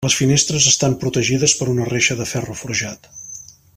[0.05, 3.11] Les finestres estan protegides per una reixa de ferro forjat.